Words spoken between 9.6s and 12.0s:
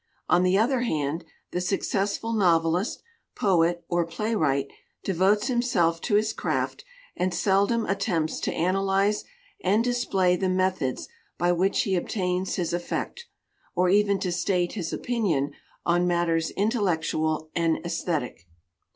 and display the methods by which he